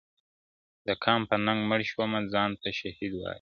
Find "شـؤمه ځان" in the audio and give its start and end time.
1.89-2.49